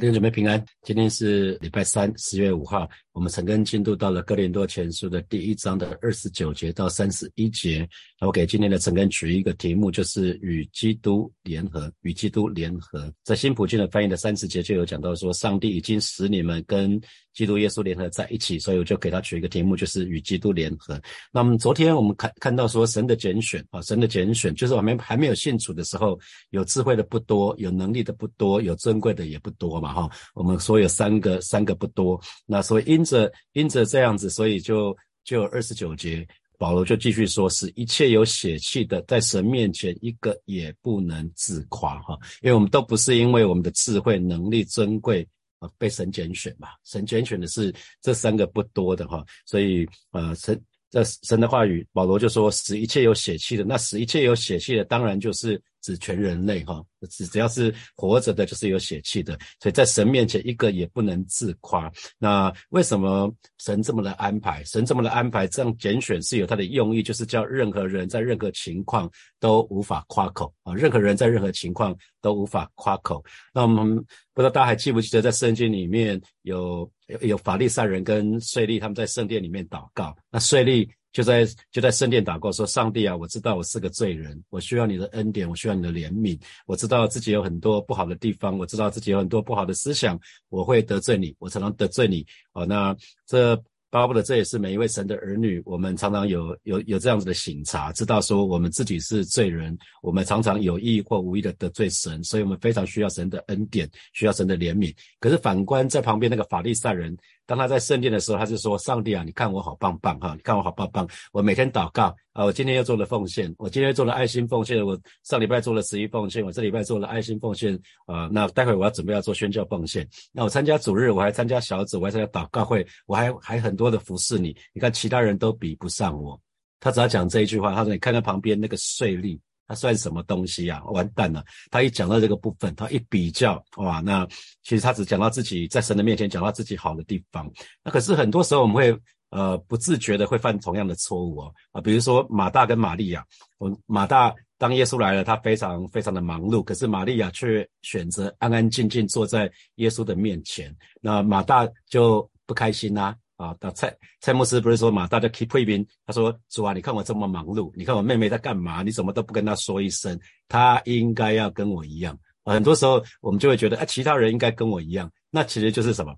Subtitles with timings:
[0.00, 2.88] 弟兄姊妹平安，今天是礼拜三，十月五号。
[3.18, 7.84] 我们陈根进度到了哥林多前书的第一章的二十九节到三十一节。
[8.20, 11.92] 我给今天的陈根取一个题目，就是与基督联合。
[12.02, 17.00] 与基督联合，在新普京的翻译的三十节就有讲到说，上帝已经使你们跟
[17.34, 21.00] 基督耶稣联合在一起，所以我就给他取一个题目，就是与基督联合。
[21.32, 26.16] 那么昨天我们看看到说，神的拣选啊，神的拣选，就是我们还没有信主的时候，
[26.50, 30.08] 有智慧的不多，有能力的不多，有尊贵的也不多嘛，哈。
[30.34, 32.20] 我们说有三个，三个不多。
[32.46, 36.26] 那所以因着因着这样子，所以就就二十九节，
[36.58, 45.26] 保罗就继续说，是一切有血气的，在神面前一个也不能自夸哈，因为我们都不是因为我们的智慧、能力、尊贵
[45.58, 55.60] 啊被神拣选嘛，神拣选的是这三个不多的哈，所以呃神这神的话语，保罗就说，使一切有血气的，那使一切有血气的，当然就是。
[55.80, 61.90] 指全人类哈，只只要是活着的，就是有血气的，所以在神面前一个也不能自夸。
[62.18, 64.62] 那为什么神这么的安排？
[64.64, 73.24] 神这么的安排，这样拣选是有他的用意，就是叫任何人在任何情况都无法夸口啊，任何人在任何情况都无法夸口。
[73.54, 73.96] 那我们
[74.34, 80.88] 不知道大家还记不记得，在圣经里面有有法利赛人跟税吏他们在圣殿里面祷告，那税吏。
[81.18, 86.40] 就在就在圣殿祷告说：“上帝啊，我知道我是个罪人，我需要你的恩典，我需要你的怜悯。
[86.64, 90.16] 我知道自己有很多不好的地方，我知道自己有很多不好的思想，
[90.48, 92.24] 我会得罪你，我常常得罪你。
[92.52, 92.96] 哦，那
[93.26, 104.94] 这。”巴不得这也是每一位神的儿女，我们常常有有有这样子的醒察，知道说我们自己是罪人，我们常常有意或无意的得罪神，所以我们非常需要神的恩典，需要神的怜悯。
[105.20, 107.16] 可是反观在旁边那个法利赛人，
[107.48, 117.74] 当他在圣殿的时候，他就说：“上帝啊，你看我好棒棒哈，你看我好棒棒，我每天祷告。”啊，我今天又做了奉献，我今天做了爱心奉献，我上礼拜做了十一奉献，我这礼拜做了爱心奉献，
[118.04, 126.38] 啊，那待会我要准备要做宣教奉献，那我参加主日，我还参加小组，我还参加祷告会，我还还很多的服侍你，你看其他人都比不上我，
[126.78, 129.36] 他只要讲这一句话，他说你看看旁边那个税吏，
[129.68, 130.82] 他算什么东西啊？
[130.86, 134.26] 完蛋了，他一讲到这个部分，他一比较，哇，那
[134.64, 137.48] 其实他只讲到自己在神的面前讲到自己好的地方，
[137.84, 138.98] 那可是很多时候我们会。
[139.30, 143.22] 呃，不自觉的会犯同样的错误哦，啊，比如说马大跟玛利亚，
[143.58, 160.18] 我马大当耶稣来了，他非常非常的忙碌，可是玛利亚却选择安安静静坐在耶稣的面前，那马大就不开心呐，啊那蔡蔡牧师不是说嘛大家 keep 退兵，他说主啊，你看我这么忙碌，你看我妹妹在干嘛，你怎么都不跟她说一声，
[160.48, 166.14] 她应该要跟我一样，很多时候我们就会觉得，哎，其他人应该跟我一样，那其实就是什么？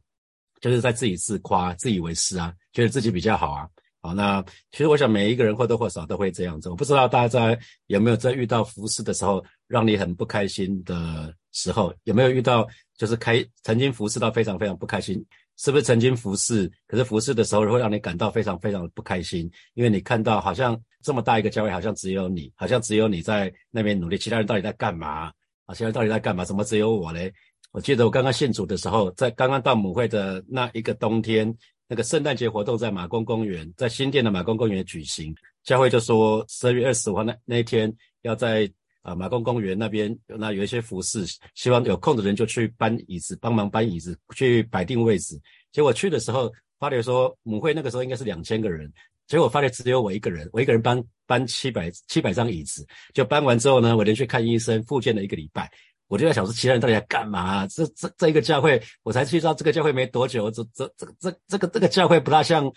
[0.61, 3.69] 就是在自己自夸、自以为是啊，觉得自己比较好啊。
[4.03, 6.71] 好，那其实我想每一个人或多或少都会这样子。
[6.71, 7.59] 我不知道大家在
[7.89, 12.67] 有没有在遇到服侍的时候，让你很不开心的时候，有没有遇到
[12.97, 15.23] 就是开曾经服侍到非常非常不开心？
[15.63, 19.51] 是不是曾经服侍，可是服侍的时候会让你感到非常非常的不开心？
[19.75, 25.31] 因为你看到好像这么大一个教会，好像只有你，好像只有你在那边努力，其他人到底在干嘛？
[25.67, 26.47] 啊，其他人到底在干嘛？
[26.47, 27.31] 怎么只有我嘞？
[27.73, 31.55] 我记得我刚刚信主的时候，在刚刚到母会的那一个冬天，
[31.87, 35.35] 那个圣诞节活动在马公公园，在新店的马公公园举行。
[35.63, 38.67] 教会就说十二月二十五号那那一天要在
[39.03, 41.25] 啊马公公园那边，那有一些服饰，
[41.55, 45.41] 希望有空的人就去搬椅子，帮忙搬椅子，去摆定位置。
[45.73, 48.93] 结果去的时候，发觉说母会那个时候应该是两千个人，
[49.27, 55.71] 结果发觉只有我一个人，我一个人搬搬七百七百张椅子，就搬完之后呢，我连去看医生，复健了一个礼拜。
[56.09, 57.65] 我就在想说，其他人到底在干嘛？
[57.69, 62.69] 这这这一个教会，我才去到这个教会没多久，这这这这这个这个教会不大像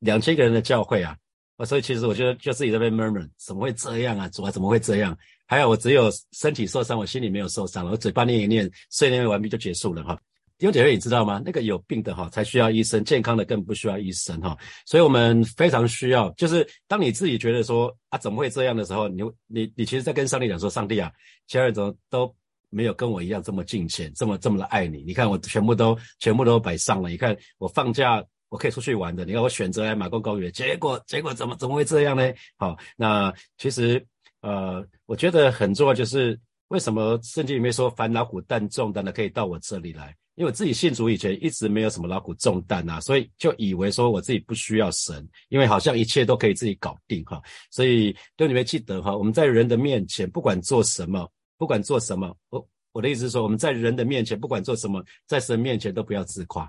[0.00, 1.16] 两千个人的教会啊！
[1.56, 4.28] 啊，所以其实我觉得就自己在被 murmur，怎么会这样啊？
[4.28, 5.16] 主啊，怎么会这样？
[5.46, 10.18] 还有我只有身体受伤，我心里没有受伤了，我嘴巴念一念，碎念完毕就结束了哈。
[10.58, 11.42] 弟兄姐妹，你知道吗？
[11.44, 14.56] 那个有病的哈才需要医生，健康的更不需要医生哈。
[14.86, 21.10] 所以我们非常需要，就是当你自己觉得说啊怎么会这样的时候，你你你其实在跟上帝讲说，上帝啊，
[21.46, 22.34] 其他人怎么都。
[22.74, 25.02] 没有跟我一样这么敬虔，这么这么的爱你。
[25.02, 27.10] 你看我全部都全部都摆上了。
[27.10, 29.24] 你看我放假我可以出去玩的。
[29.24, 32.30] 你看我选择来马公公园，结果结果怎么怎么会这样呢？
[32.56, 34.06] 好，那其实
[34.42, 36.38] 呃，我觉得很重要就是
[36.68, 40.14] 为什么圣经里面说烦恼苦担重担的可以到我这里来？
[40.34, 47.40] 因为我自己信主以前一直没有什么劳苦重担啊，所以就以为说我自己不需要神，因为好像一切都可以自己搞定哈。
[47.70, 51.28] 所以对你们记得哈，我们在人的面前不管做什么。
[51.58, 56.68] 不管做什么，我我的意思是说，我们在人的面前，不管做什么，在神面前都不要自夸，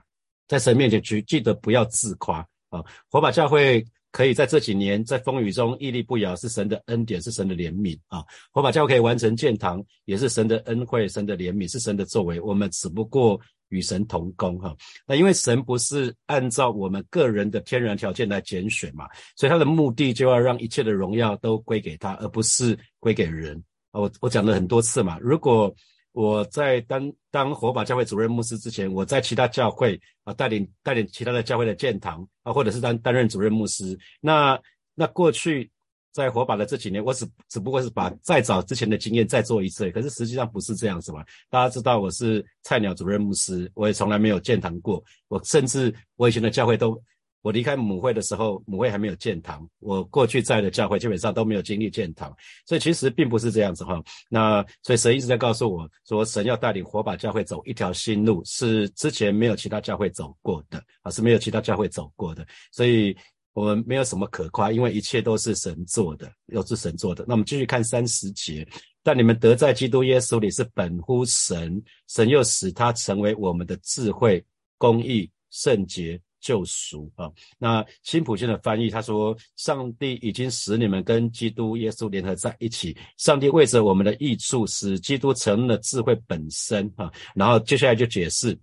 [0.53, 2.79] 在神面前去记得不要自夸啊！
[3.09, 8.23] 火把教会可以在这几年在风雨中屹立不摇，是神的恩典，是神的怜悯啊！
[8.51, 12.39] 火把教会可以完成建堂，也是神的恩惠，神的怜悯，是神的作为。
[12.39, 14.75] 我们只不过与神同工哈。
[15.07, 23.57] 那因为神不是按照我们个人的天然条件来拣选嘛，所以他的目的就要让一切的荣耀都归给他，而不是归给人
[23.89, 24.01] 啊。
[24.01, 25.75] 我我讲了很多次嘛，如果
[26.13, 34.57] 我在当当火把教会主任牧师之前，我在其他教会啊带领带领其他的教会的建堂啊，或者是担担任主任牧师，那
[34.95, 35.69] 那过去。
[36.13, 41.25] 在火把的这几年，我只只不过是把再早之前的经验再做一次，可是实际上不是这样子嘛？
[41.50, 45.04] 大家知道我是菜鸟主任牧师，我也从来没有建堂过。
[45.27, 46.95] 我甚至我以前的教会都，
[47.43, 49.69] 我离开母会的时候，母会还没有建堂。
[49.77, 52.35] 我过去在的教会基本上都没有经历建堂，
[52.65, 54.01] 所以其实并不是这样子哈。
[54.27, 63.15] 那所以神一直在告诉我说，神要带领火把教会走一条新路，是之前没有其他教会走过的啊，是没有其他教会走过的，所以。
[63.55, 67.23] 我们没有什么可夸，因为一切都是神做的，又是神做的。
[67.27, 68.67] 那我们继续看三十节，
[69.03, 74.43] 但你们得在基督耶稣里是本乎神，神又使他成为我们的智慧、
[74.79, 77.31] 公义、圣洁、救赎啊。
[77.57, 87.11] 那新普信的翻译他说，上帝已经使你们跟基督耶稣联合在一起，上帝为着我们的益处，使基督成了智慧本身啊。
[87.33, 88.55] 然后接下来就解释。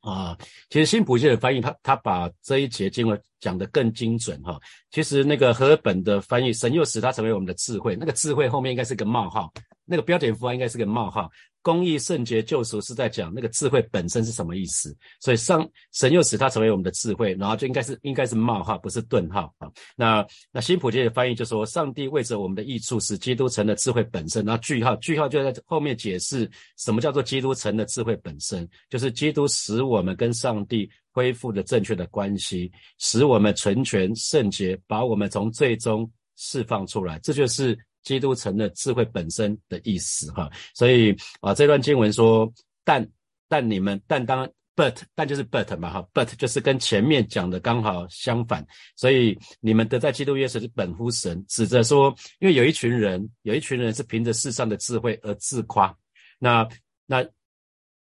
[0.00, 0.38] 啊，
[0.70, 4.58] 其实新普信的翻译，他他把这一节经文讲得更精准哈。
[4.90, 9.52] 其实那个和本的翻译，神又使他成为我们的智慧，那个智慧后面应该是个冒号，
[9.84, 11.30] 那个标点符号应该是个冒号。
[11.60, 19.68] 公义、圣洁、救赎是在讲那个智慧本身是什么意思，所以上神又使他成为我们的智慧，然后就应该是应该是冒号，不是顿号啊。
[19.94, 30.88] 那那新普界的翻译就说，上帝为着我们的益处，使基督成了智慧本身，然后句号句号就在后面解释什么叫做基督成了智慧本身，就是基督使我们跟上帝
[31.18, 37.76] 恢复的正确的关系，使我们纯全圣洁，把我们从最终释放出来，这就是。
[38.04, 42.50] 基督城的智慧本身的意思，哈，所以啊，这段经文说，
[42.84, 43.06] 但
[43.48, 48.64] 但你们但当 but 但就是 but 嘛，哈，but 就是跟前面讲的刚好相反，
[48.96, 55.94] 所以你们得在基督耶稣是本乎神，指着说，因为有一群人，有一群人是凭着世上的智慧而自夸，
[56.38, 56.66] 那
[57.04, 57.22] 那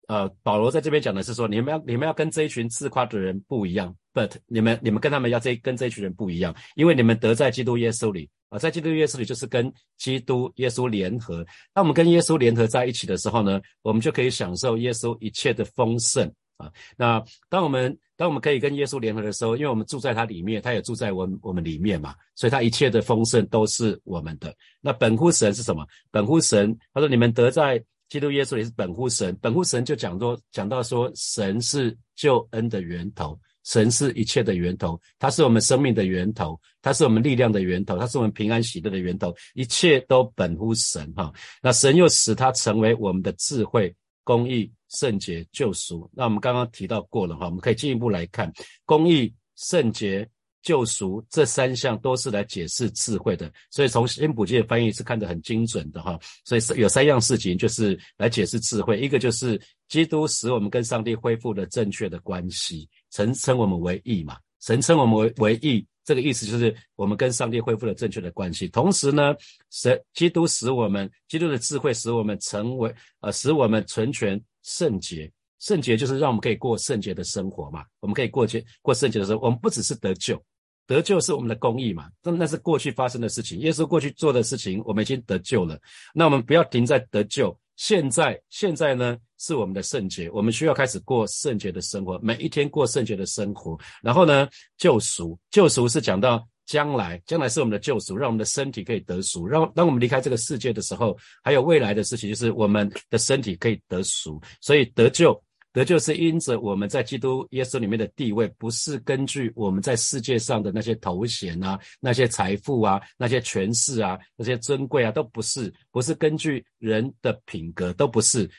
[0.08, 8.30] 呃，保罗在这边讲的是说，你们要你们要跟这一群自夸的人不一样，but 你们你们跟他们要这跟这一群人不一样，因为你们得在基督耶稣里。
[8.50, 11.46] 啊，在基督耶稣里就是跟基督耶稣联合。
[11.74, 16.26] 当我们跟耶稣联合在一起的时候呢，我们就可以享受耶稣一切的丰盛
[16.56, 16.72] 啊。
[16.96, 24.56] 那当我们当我们可以跟耶稣联合的时候，因为我们住在他里面，他也住在我我们里面嘛，所以他一切的丰盛都是我们的。
[24.80, 25.86] 那本乎神是什么？
[26.10, 29.38] 本乎神，他说你们得在基督耶稣也是本乎神。
[29.42, 33.40] 本乎神就讲说讲到说神是救恩的源头。
[33.64, 41.34] 神是一切的源头，它是我们生命的源头，它是我们力量的源头，它是我们平安喜乐的源头，一切都本乎神哈。
[41.62, 43.94] 那神又使它成为我们的智慧、
[44.24, 46.10] 公义、圣洁、救赎。
[46.14, 48.50] 那我们刚刚提到过了哈，我们可以进一步来看，
[48.86, 50.26] 公义、圣洁、
[50.68, 53.50] 救赎这三项都是来解释智慧的。
[53.72, 56.20] 所以从新普界的翻译是看得很精准的哈。
[56.44, 62.86] 所以有三样事情就是来解释智慧，一个就是基督使我们跟上帝恢复了正确的关系。
[63.14, 64.38] 神称我们为义嘛？
[64.60, 68.68] 神称我们为为义，这个意思就是我们跟上帝恢复了正确的关系。
[68.68, 69.34] 同时呢，
[69.70, 75.32] 神基督使我们，基督的智慧使我们成为呃，使我们纯全圣洁。
[75.60, 77.84] 圣洁就是让我们可以过圣洁的生活嘛。
[78.00, 80.40] 我们可以过节过圣洁的时候，我们不只是得救，
[80.88, 82.10] 得救是我们的公义嘛。
[82.24, 85.78] 那那是过去发生的事情，耶稣过去做的事情，我们已经得救了。
[86.16, 87.56] 那我们不要停在得救。
[87.76, 93.78] 现在，现在呢是我们的圣洁，我们需要开始过圣洁的生活，每一天过圣洁的生活。
[94.02, 99.46] 然后呢，救赎，救赎是讲到将来，将来是我们的救赎，让我们的身体可以得赎。
[99.46, 104.42] 让当我们离开这个世界的时候，还有未来的事情，就是我们的身体可以得赎。
[104.60, 105.40] 所以得救。
[105.78, 118.50] 得救是因着我们在基督耶稣里面的地位，不是根据我们在世界上的那些头衔啊、那些财富啊、那些权势啊、那些尊贵啊，都不是，不是根据人的品格，都不是。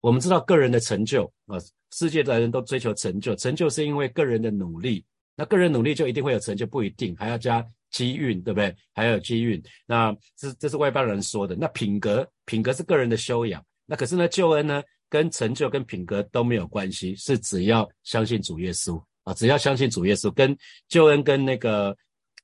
[0.00, 1.58] 我们知道个人的成就啊，
[1.90, 8.72] 世界的人都追求成就，成就是因为个人的努力，那个人努力就一定会有成就，不一定，还要加机运，对不对？
[8.94, 11.56] 还有机运，那这这是外邦人说的。
[11.56, 14.80] 那品格，品格是个人的修养，那可是呢，救恩呢？
[15.10, 20.56] 跟成就跟品格都没有关系，是只要相信主耶稣啊，只要相信主耶稣，跟
[20.88, 21.94] 救恩跟那个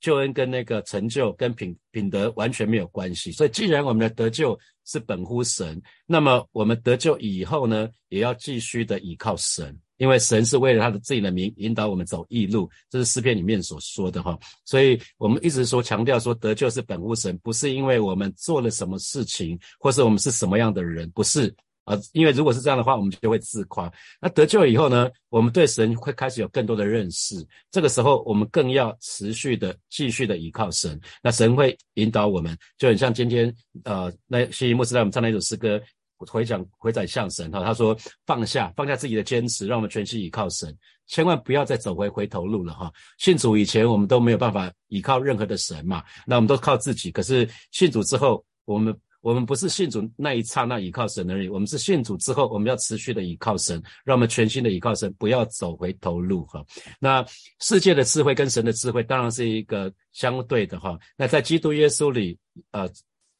[0.00, 3.30] 救恩跟那个成就跟品品德完全没有关系。
[3.30, 14.38] 所以，既然我们的得救是本乎神，那么我们得救以后呢，也要继续的依靠神，因为神是为了他的自己的名引导我们走义路，这是诗篇里面所说的哈。
[14.64, 21.54] 所以我们一直说强调说得救是本乎神，不是因为我们做了什么事情，或是我们是什么样的人，不是。
[21.87, 23.90] 啊，因为如果是这样的话，我们就会自夸。
[24.21, 27.37] 那得救以后呢，我们对神会开始有更多的认识。
[27.71, 31.00] 这个时候，我们更要持续的、继续的依靠神。
[31.23, 35.81] 那神会引导我们，就很像今天呃，那西牧师在我们唱那首诗歌，
[36.19, 37.62] 回讲回转向神哈。
[37.62, 40.76] 他说放下放下自己的坚持，让我们全心依靠神，
[41.07, 42.93] 千万不要再走回回头路了哈。
[43.19, 47.12] 信主以前，我们都没有办法依靠任何的神嘛，那我们都靠自己。
[47.12, 48.93] 可是信主之后，我们。
[49.26, 56.64] 我们不是信主那一刹那依靠神而已，我们是信主之后，我们要持续的依靠神，让我们全新的依靠神，不要走回头路哈。
[57.00, 57.26] 那
[57.59, 60.97] 世界的智慧跟神的智慧当然是一个相对的哈。
[61.16, 62.38] 那在基督耶稣里，
[62.71, 62.88] 呃，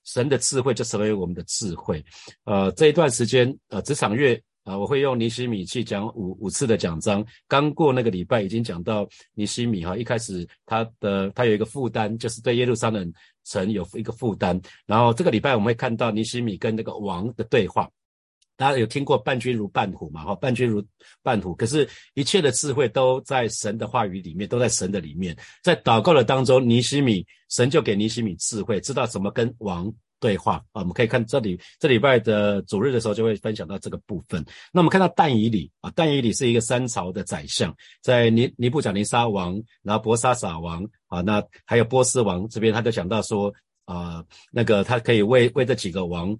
[0.03, 2.05] 神的智慧就成为我们的智慧。
[2.43, 7.25] 呃，这一段时间，呃，职场月啊，我会用尼西米去讲五五次的讲章。
[7.47, 13.13] 刚过那个礼拜已经讲到尼西米哈，一开始他的他有一个负担，就是对耶路撒冷。
[13.47, 17.89] 城有一个负担，然后这个礼拜我们会看到尼西米跟那个王的对话。
[18.59, 20.25] 大家有听过“伴君如伴虎”嘛？
[20.25, 20.83] 哈，“伴君如
[21.23, 25.37] 伴虎”，可是一切的智慧都在神的话语里面，都在神的里面。
[25.63, 29.93] 在祷告的当中，尼西米神就给尼西米智慧，知道怎么跟王。
[30.19, 34.45] 对话啊，我们可以看这里，这礼拜的主日的时候就会分享到这个部分。
[34.73, 43.53] 那我们看到但以里啊，但以里是一个三朝的宰相，在尼尼布甲尼撒王，然后博沙撒王啊，那还有波斯王这边，他就讲到说
[43.85, 46.37] 啊，那个他可以为为这几个王。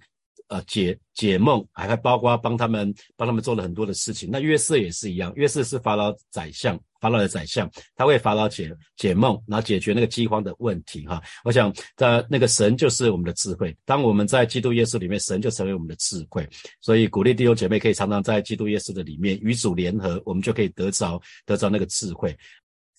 [0.49, 4.29] 呃，解解梦，还包括帮他们帮他们做了很多的事情。
[4.31, 11.05] 那约瑟也是一样，约瑟是法老宰相，法老的宰相，他为法老解解梦，然后解决那个饥荒的问题。
[11.05, 13.75] 哈，我想在那个神就是我们的智慧。
[13.83, 16.47] 当我们在基督耶稣里面，神就成为我们的智慧。
[16.79, 22.33] 所以鼓励弟兄姐妹可以常常在基督耶稣的里面与主联合，我们就可以得着得着那个智慧。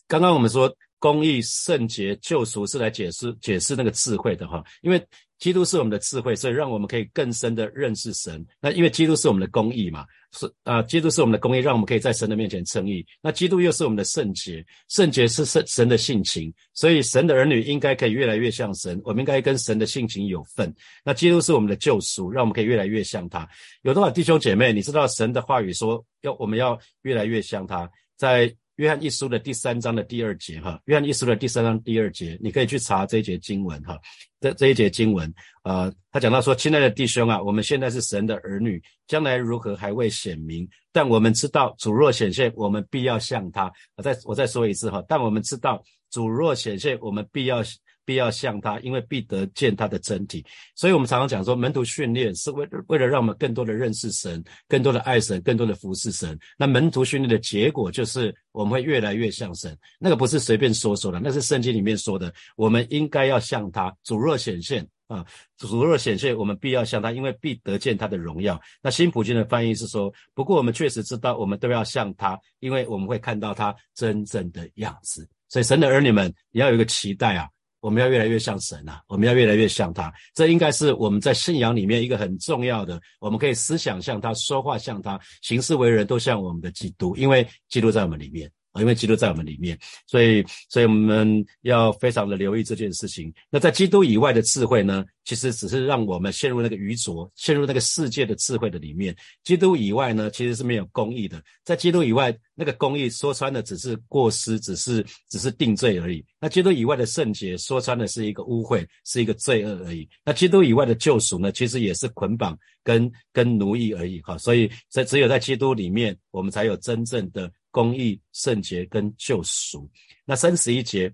[0.06, 5.02] 刚刚我们说公义、圣洁、救赎是来解释解释那个智慧的哈，因为。
[5.38, 8.44] 基督是我们的智慧，所以让我们可以更深的认识神。
[8.60, 13.06] 那因为基督是我们的公义嘛，是啊，基督是我们的公义，让我们可以在神的面前称义。
[13.22, 19.00] 那基督又是我们的圣洁，圣洁是神神的性情，所以神的儿女应该可以越来越像神。
[19.04, 20.74] 我们应该跟神的性情有份。
[21.04, 23.48] 那基督是我们的救赎，让我们可以越来越像他。
[23.82, 28.52] 有多少弟兄姐妹，你知道神的话语说要我们要越来越像他，在。
[28.78, 33.98] 约翰一书的第三章的第二节，哈，约翰一书的第三章第二节，你可以去查这一节经文，哈，
[34.40, 35.32] 这这一节经文，
[35.62, 43.72] 啊，他讲到说，亲爱的弟兄啊，我们现在是神的儿女，将来如何还未显明，但我们知道主若显现，我们必要向他。
[43.96, 47.62] 我再我再说一次，哈，但我们知道主若显现，我们必要。
[48.08, 50.42] 必要像他，因为必得见他的真体。
[50.74, 56.38] 所以，我们常常讲说，门徒训练是为为了让我们更多的认识神，更多的爱神，更多的服侍神。
[56.56, 59.76] 那门徒训练的结果就是我们会越来越像神。
[59.98, 62.32] 那个不是随便说说的，那是圣经里面说的。
[62.56, 65.22] 我们应该要像他，主若显现啊，
[65.58, 68.58] 主若显现，我们必要像他，因为必得见他的荣耀。
[68.80, 75.28] 那新普京的翻译是说，不过我们确实知道，我们都要像他，因为我们会看到他真正的样子。
[75.50, 77.46] 所以，神的儿女们，你要有一个期待啊。
[77.80, 79.00] 我们要越来越像神呐！
[79.06, 83.00] 我们要越来越像他，这应该是我们在信仰里面一个很重要的。
[83.20, 88.50] 我们可以思想像他，说话像他，行事为人都像我们的基督，因为基督在我们里面。
[88.80, 93.32] 因为基督在我们里面，所以，所以我们要非常的留意这件事情。
[93.50, 95.04] 那在基督以外的智慧呢？
[95.24, 99.14] 其实只是让我们陷入那个愚拙，陷入那个世界的智慧的里面。
[99.44, 101.38] 基督以外呢，其实是没有公义的。
[101.64, 106.24] 在基督以外，那个公义说穿的只是过失，只是只是定罪而已。
[106.40, 110.08] 那基督以外的圣洁，说穿的是一个污秽，是一个罪恶而已。
[110.24, 114.22] 那基督以外的救赎呢，其实也是捆绑跟跟奴役而已。
[114.22, 117.52] 哈，所以在只有在基督里面，我们才有真正的。
[117.78, 119.88] 公义、圣洁跟救赎。
[120.24, 121.08] 那三十一节，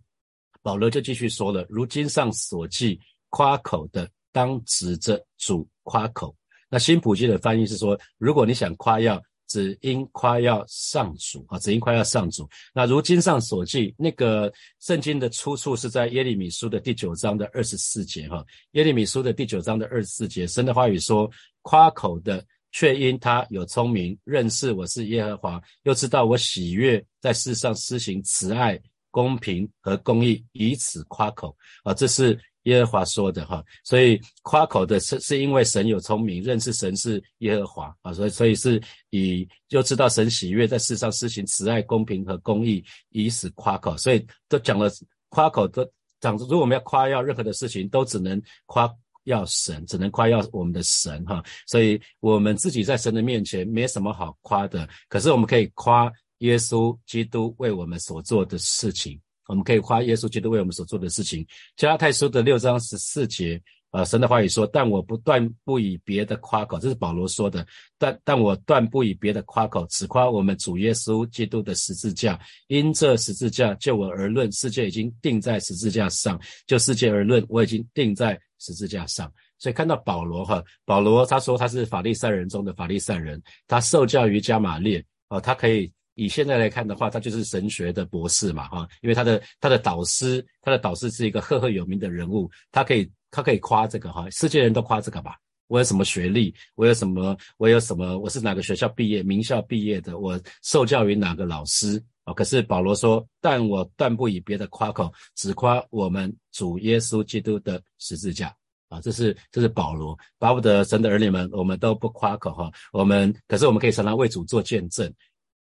[0.63, 6.35] 保罗就继续说了：如今上所记，夸口的当指着主夸口。
[6.71, 12.49] 那新普济的翻译是说：如果你想夸耀，只因夸耀上主啊，只因夸耀上主。
[12.73, 18.43] 那如今上所记，那个圣经的出处是在耶利米书的第九章的二十四节哈。
[18.71, 21.31] 耶利米书的第九章的二十四节，神的话语说：
[21.61, 22.43] 夸口的。
[22.75, 28.77] 却因他有聪明，认识我是耶和华，又知道我喜悦在世上施行慈爱、
[29.13, 31.95] 公平和公义，以此夸口啊！
[31.95, 44.91] 这是耶和华说的哈，所以夸口的是是因为神有聪明，认识神是耶和华啊，所以所以是以又知道神喜悦在世上施行慈爱、公平和公义，以此夸口，所以都讲了
[45.29, 45.89] 夸口都
[46.21, 48.93] 讲，如果我们要夸耀任何的事情，都只能夸。
[49.25, 54.89] 要神，只能夸耀我们的神哈，所以我们自己在神的面前没什么好夸的。
[55.09, 61.47] 可是我们可以夸耶稣基督为我们所做的事情，我们可以夸耶稣基督为我们所做的事情。
[61.77, 67.65] 加拉太书的六章十四节呃，神的话语说，但我不断不以别的夸口，这是保罗说的。
[67.97, 72.37] 但但我断不以别的夸口，只夸我们主耶稣基督的十字架。
[72.67, 79.33] 因这十字架，就我而论，世界已经定在十字架上；就世界而论，我已经定在十字架上。
[79.59, 85.93] 所以看到保罗哈，保罗他说他是法利赛人中的法利赛人，他受教于加马列，哦，他可以。
[86.17, 95.37] 以现在来看的话，他就是神学的博士嘛，哈，因为他的他的导师，他的导师是一个赫赫有名的人物，他可以他可以夸这个哈，世界人都夸这个吧。
[95.67, 96.55] 我有什么学历？
[96.77, 97.37] 我有什么？
[97.57, 98.17] 我有什么？
[98.17, 99.25] 我是哪个学校毕业？
[99.25, 100.17] 名校毕业的？
[100.17, 102.01] 我受教于哪个老师？
[102.25, 108.55] 啊，可是保罗说，但我断不以别的夸口，只夸我们主耶稣基督的十字架。
[108.89, 115.13] 啊，这是这是保罗，巴不得神的儿女们，我们都不夸口哈，我们可是我们可以常常为主做见证。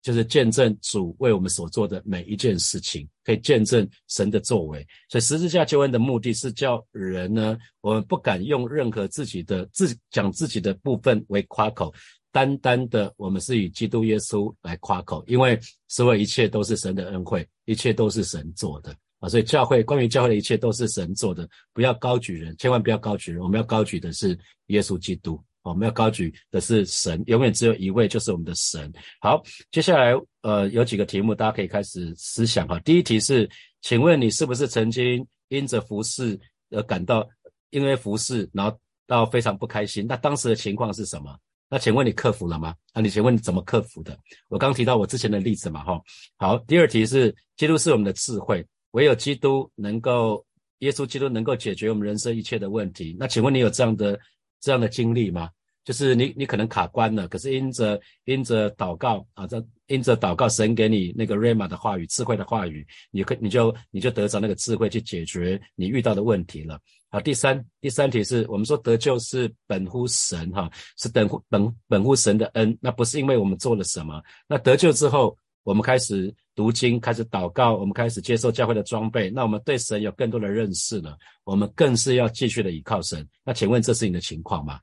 [0.02, 4.84] 就是见证主为我们所做的每一件事情，可以见证神的作为。
[5.08, 11.94] 所以十字架救恩的目的是叫人呢，我们不敢用任何自己的自讲自己的部分为夸口，
[12.32, 19.28] 单单的我们是以基督耶稣来夸口，因为所有一切都是神的恩惠，一切都是神做的啊。
[19.28, 24.36] 所以教会关于教会的一切都是神做的，不要高举人，千万不要高举人，我们要高举的是
[24.66, 25.40] 耶稣基督。
[25.64, 28.92] 我们要高举的是神，永远只有一位，就是我们的神。
[29.20, 32.80] 好，接下来呃有几个题目，大家可以开始思想哈。
[32.80, 33.48] 第一题是，
[33.80, 36.36] 请问你是不是曾经因着服侍
[36.70, 37.24] 而感到
[37.70, 40.04] 因为服侍，然后到非常不开心？
[40.04, 41.38] 那当时的情况是什么？
[41.72, 42.74] 那请问你克服了吗？
[42.92, 44.14] 那，你请问你怎么克服的？
[44.48, 45.98] 我刚提到我之前的例子嘛，哈。
[46.36, 50.44] 好，第二题是，基督是我们的智慧，唯有基督能够，
[50.80, 53.16] 耶稣基督能够解决我们人生一切的问题。
[53.18, 54.20] 那请问你有这样的？
[54.60, 55.50] 这样的经历吗？
[55.84, 66.78] 就是你，你可能卡关了，可是因着因着祷告啊，这因着祷告，神给你那个 rama 的话语，智慧的话语，你可你就你就得着那个智慧去解决你遇到的问题了。
[67.10, 74.22] 好，第三第三题是我们说得救是本乎神哈，是等乎本本乎神的恩，那不是因为我们做了什么。
[74.46, 83.28] 那得救之后，我们开始读经，开始祷告，我们开始接受教会的装备，那我们对神有更多的认识了，我们更是要继续的倚靠神。
[83.44, 84.78] 那请问这是你的情况吗？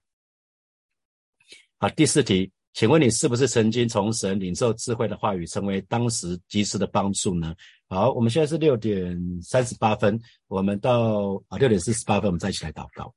[1.81, 7.55] 好，第四题，请问你是不是曾经从神领受智慧的话语，成为当时及时的帮助呢？
[7.87, 13.15] 好，我们现在是六点三十八分，我们到啊六点四十八分，我们再一起来祷告。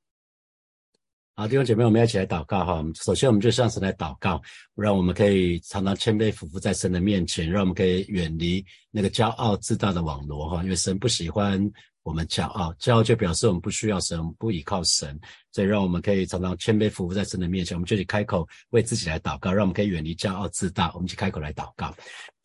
[1.35, 2.81] 好，弟兄姐妹，我们要一起来祷告哈。
[2.95, 4.41] 首先，我们就向神来祷告，
[4.75, 11.69] 让我们可以常常谦卑俯伏在神的面前，让我们可以远离那个骄傲自大的网罗哈，因为神不喜欢。
[12.03, 15.19] 我们骄傲，骄傲就表示我们不需要神，不依靠神，
[15.51, 17.75] 所以让我们可以常常谦卑服务在神的面前。
[17.75, 20.91] 我们就去开口为自己来祷告，让我们可以远离骄傲自大。
[20.93, 21.87] 我们去开口来祷告，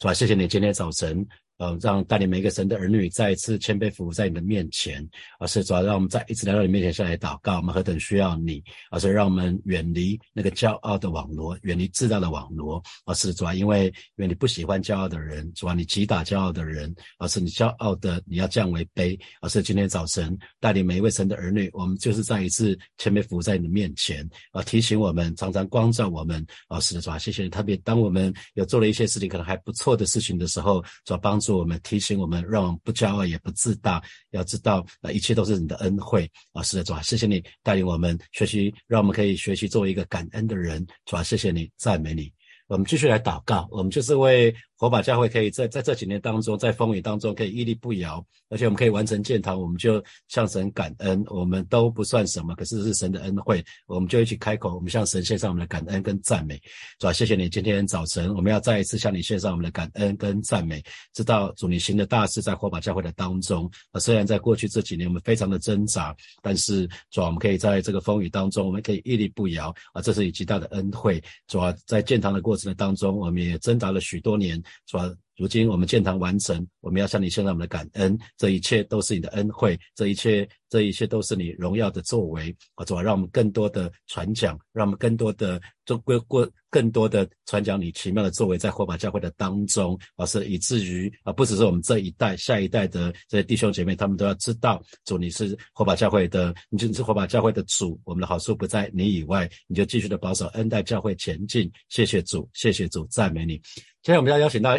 [0.00, 0.14] 是吧？
[0.14, 1.26] 谢谢你今天早晨。
[1.58, 5.06] 呃，让带领每一个神的儿女再一次谦卑服务在你的面前，
[5.40, 7.56] 而是主要让我们再一次来到你面前下来祷告。
[7.56, 12.80] 我们何等需要你，而是让我们远离那个骄傲的网罗，远离自大的网罗。
[13.06, 19.18] 而是主要因为因为你不喜欢骄傲的人，主要你击打骄傲的人，而是你骄傲的你要降为卑。
[19.40, 26.46] 而是今天早晨带领每一位神的儿女，我们就是再一次谦卑服务在你的面前，啊，提醒我们，常常光照我们。
[26.68, 27.48] 啊，是的，主要谢谢你。
[27.48, 31.47] 特别当我们有做了一些事情，可能还不错的事情的时候，主要帮助。
[31.56, 42.32] 我们提醒我们，让我们不骄傲也不自大，要知道啊，一切都是你的恩惠老师的，主啊，谢谢你带领我们学习，让我们可以学习作为一个感恩的人，主啊，谢谢你，赞美你。
[42.66, 44.54] 我们继续来祷告，我们就是为。
[44.78, 51.20] 火把教会可以在在这几年当中，在风雨当中可以屹立不摇，而且我们可以完成建堂，我们就向神感恩。
[51.26, 56.56] 我们都不算什么，可是是神的恩惠，我们就一起开口，我们向神献上我们的感恩跟赞美。
[57.00, 60.80] 主啊，谢谢你今天早晨，我们要再一次向你献上我们的感恩跟赞美。
[61.12, 71.20] 知道主你行的大事在火把教会的当中啊，虽然在过去这几年我们非常的挣扎，但是主啊，我们可以在这个风雨当中，我们可以屹立不摇啊，这是以极大的恩惠。
[71.48, 74.62] 主啊，在建堂的过程的当中，我们也挣扎了许多年。
[74.86, 75.04] 是吧
[75.38, 82.84] 如今我们建堂完成，我们要向你献上我们的感恩，这一切都是你的恩惠，这一切，这一切都是你荣耀的作为啊！
[82.84, 101.70] 主啊，让我们更多的传讲，让我们更多的做过过更多的传讲你奇妙的作为，在火把教会的当中啊，是以至于啊，不只是我们这一代，下一代的这些弟兄姐妹，他们都要知道，主你是火把教会的，你就是火把教会的主，我们的好处不在你以外，你就继续的保守恩待教会前进。
[101.88, 103.60] 谢谢主，谢谢主，赞美你。
[104.02, 104.76] 现在我们要邀请到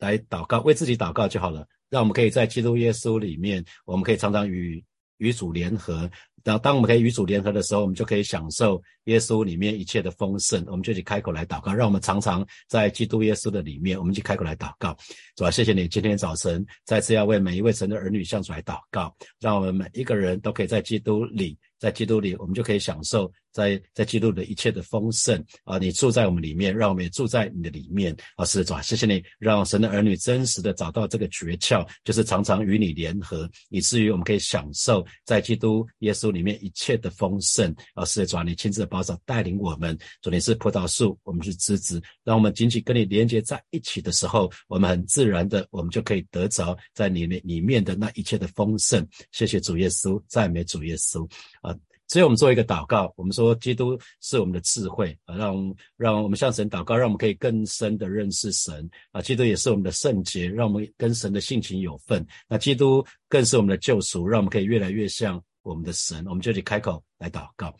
[0.00, 1.64] 来祷告，为自己祷告就好了。
[1.88, 4.82] 让我们可以在基督耶稣里面，我们可以常常与
[5.18, 6.10] 与主联合。
[6.42, 10.64] 当当我们可以与主联合的时候，我们就可以享受耶稣里面一切的丰盛。
[10.68, 14.96] 我们就去开口来祷告，让我们常常在基督耶稣的里面，我们去开口来祷告。
[15.36, 21.58] 主啊，谢谢你今天早晨再次要为每一位神的儿女向主来祷告，让我们每一个人都可以在基督里。
[21.78, 25.78] 在基督里，我们就可以享受在在基督的一切的丰盛啊！
[25.78, 28.44] 你住在我们里面，让我们也住在你的里面啊！
[28.44, 38.04] 是的，主，谢谢你，让神的儿女真实的找到这个诀窍，就是常常与你联合，以至于我们可以享受在基督耶稣里面一切的丰盛啊！
[38.04, 49.06] 是的，主，你亲自的保守带领我们，主你是葡萄树，我们是枝子，让我们紧紧跟你连接在一起的时候，我们很自然的，我们就可以得着在里面里面的那一切的丰盛。
[49.32, 51.28] 谢谢主耶稣，赞美主耶稣
[51.62, 51.76] 啊！
[52.10, 59.22] 所以我们做一个祷告，我们说基督是我们的智慧啊，让让我们向神祷告，让我们可以更深的认识神啊。
[59.22, 62.26] 基督也是我们的圣洁，让我们跟神的性情有份。
[62.48, 66.26] 那基督更是我们的救赎，让我们可以越来越像我们的神。
[66.26, 67.72] 我们就得开口来祷告，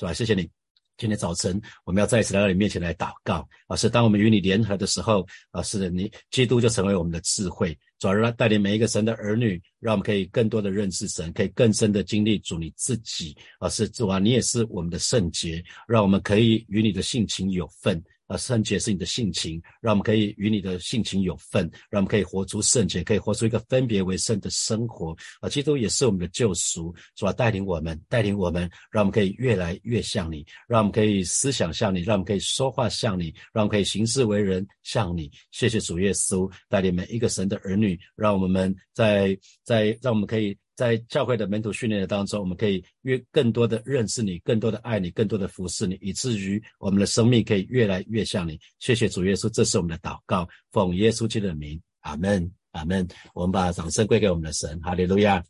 [0.00, 0.12] 是吧？
[0.12, 0.50] 谢谢你。
[0.96, 3.76] 今天早晨，我们要再一次来到你面前来祷告啊！
[3.76, 13.68] 是当我们与你联合的时候啊，是，你基督就成为我们的智慧，转而带领每一个神的儿女，让我们可以更多的认识神，可以更深的经历主你自己啊！
[13.68, 18.02] 是主啊，你也是我们的圣洁，让我们可以与你的性情有份。
[18.30, 25.16] 啊，圣洁是你的性情，让我们可以与你的性情有份，让我们可以活出圣洁，可以活出一个分别为圣的生活。
[25.40, 35.28] 啊，基督也是我们的救赎，主要带领我们，带领我们，让我们可以越来越像你，让我们可以思想像你，让我们可以说话像你，让我们可以行事为人像你。
[35.50, 40.56] 谢谢主耶稣带领每一个神的儿女，让我们在在让我们可以。
[40.80, 48.58] 在教会的门徒训练的当中，我们可以越更多的认识你，更多的爱你，更多的服侍你，以至于我们的生命可以越来越像你。
[48.78, 53.06] 谢谢主耶稣，这是我们的祷告，奉耶稣基督的名，阿门，阿门。
[53.34, 55.44] 我们把掌声归给我们的神，哈利路亚。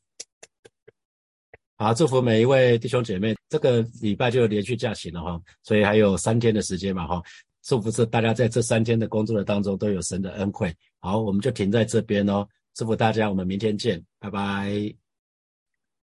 [1.77, 3.37] 好，祝福每一位弟兄姐妹。
[3.49, 7.23] 这个礼拜就连续假期了哈，所以还有三天的时间嘛哈。
[7.63, 10.75] 祝福是大家在这三天的工作的当中都有神的恩惠。
[10.99, 12.45] 好，我们就停在这边哦。
[12.75, 15.10] 祝福大家，我们明天见，拜拜。